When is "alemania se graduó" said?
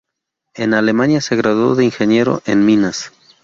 0.73-1.75